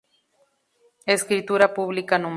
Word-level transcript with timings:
Escritura 1.05 1.75
Pública 1.75 2.17
No. 2.17 2.29